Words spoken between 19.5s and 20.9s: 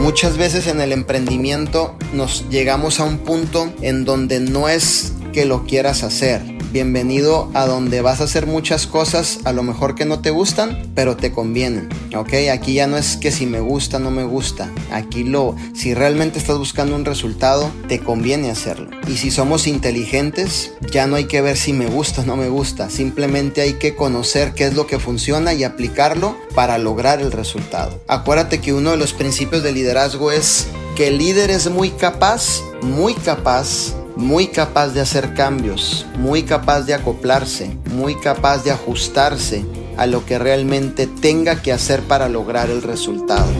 inteligentes,